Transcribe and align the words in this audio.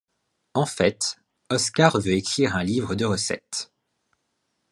En 0.55 0.65
fait, 0.65 1.19
Oskar 1.51 1.99
veut 1.99 2.13
écrire 2.13 2.55
un 2.55 2.63
livre 2.63 2.95
de 2.95 3.05
recettes. 3.05 3.71